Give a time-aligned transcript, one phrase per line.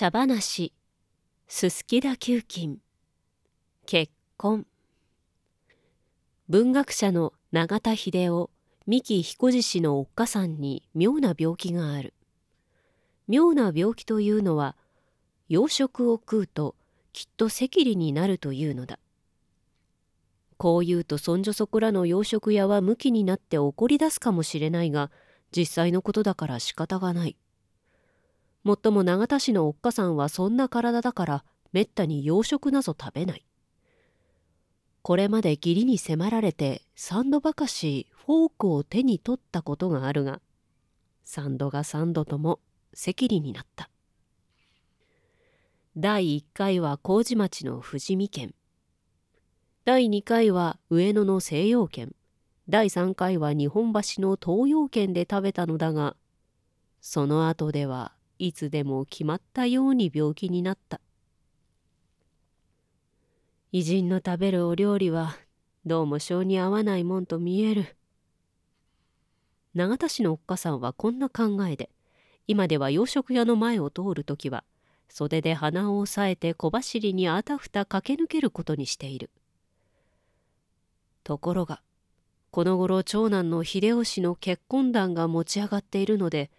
[0.00, 0.72] 茶話。
[1.46, 2.78] すすきだ球菌
[3.84, 4.66] 結婚。
[6.48, 8.48] 文学者の永田秀夫
[8.86, 12.14] 三木彦次氏のおっかさんに妙な病気がある。
[13.28, 14.74] 妙な病気というのは
[15.50, 16.76] 洋食を食うと
[17.12, 18.98] きっと赤痢になるというのだ。
[20.56, 25.10] こう言うとそんじょそこらの洋食屋は向きになって怒り出すかもしれないが
[25.54, 27.36] 実際のことだから仕方がない。
[28.62, 33.46] もっとも永田市のおっかさんはそんな体だからめったに洋食なぞ食べない。
[35.02, 40.42] これまで義理に迫られて三度ばかしフォークを手に取ったことがあるが
[41.24, 42.60] 三度が三度とも
[42.92, 43.88] 赤痢になった。
[45.96, 48.54] 第1回は麹町の富士見県。
[49.86, 52.14] 第2回は上野の西洋圏
[52.68, 56.14] 第3回は日本橋の東洋圏で食べたのだが
[57.00, 60.98] その後ではいつでも決まったように病気になった。
[63.70, 65.36] 偉人の食べるお料理は
[65.84, 67.96] どうも性に合わないもんと見える。
[69.74, 71.90] 永田市のおっかさんはこんな考えで
[72.46, 74.64] 今では洋食屋の前を通る時は
[75.10, 79.28] 袖で鼻を押さえて小走りにあたふた駆け抜けることにしている。
[81.24, 81.82] ところが
[82.50, 86.50] この頃長男の秀吉の結婚談が持ち上がっているので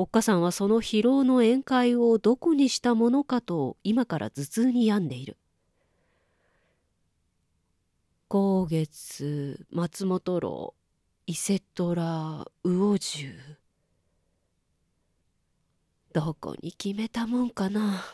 [0.00, 5.36] おっかさんはその疲労の宴会をどこにしたものかと今から頭痛に病んでいる。
[8.30, 10.74] 光月松本楼
[11.26, 13.34] 伊勢虎魚住
[16.12, 18.04] どこに決めたもんかな。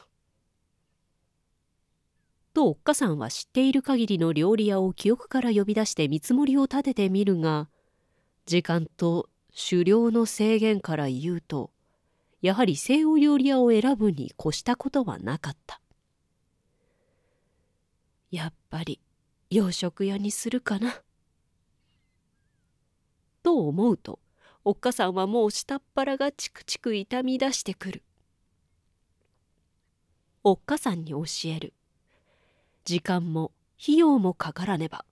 [2.54, 7.68] とおっかさんは知っている限りの料理屋を記憶から呼び出して見積もりを立ててみるが
[8.46, 11.73] 時間と狩猟の制限から言うと
[12.44, 15.80] やはり西洋料理屋を選ぶに越したことはなかった。
[18.30, 19.00] やっぱり
[19.48, 21.00] 洋食屋にするかな。
[23.42, 24.18] と思うと
[24.62, 28.02] おっかさんはもう下っ腹がチクチク痛み出してくる。
[30.42, 31.72] おっかさんに教える。
[32.84, 35.06] 時間も費用もかからねば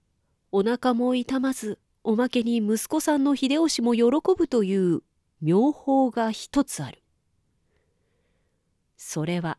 [0.51, 4.03] お腹も痛まずおまけに息子さんの秀吉も喜
[4.37, 5.01] ぶという
[5.41, 7.02] 妙法が一つある。
[9.05, 9.57] それは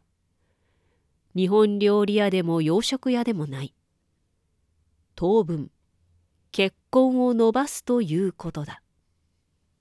[1.36, 3.74] 日本料理屋でも洋食屋でもない。
[5.14, 5.70] 当分
[6.50, 8.80] 結婚を延ばすということだ。